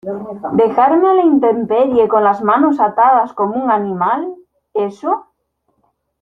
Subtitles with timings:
[0.53, 4.33] ¿dejarme a la intemperie con las manos atadas como un animal,
[4.73, 5.27] eso?